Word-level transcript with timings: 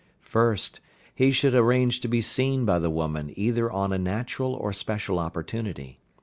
1st. 0.27 0.79
He 1.13 1.31
should 1.31 1.53
arrange 1.53 1.99
to 2.01 2.07
be 2.07 2.21
seen 2.21 2.65
by 2.65 2.79
the 2.79 2.89
woman 2.89 3.31
either 3.35 3.71
on 3.71 3.93
a 3.93 3.99
natural 3.99 4.55
or 4.55 4.73
special 4.73 5.19
opportunity. 5.19 5.99